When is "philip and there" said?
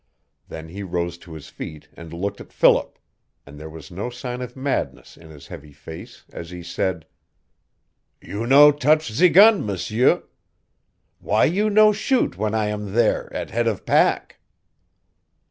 2.51-3.69